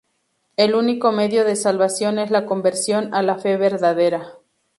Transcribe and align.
El 0.57 0.73
único 0.73 1.11
medio 1.11 1.45
de 1.45 1.55
salvación 1.55 2.17
es 2.17 2.31
la 2.31 2.47
conversión 2.47 3.13
a 3.13 3.21
la 3.21 3.37
fe 3.37 3.55
verdadera. 3.55 4.33